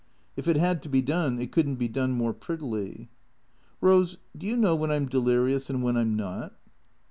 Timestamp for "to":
0.81-0.89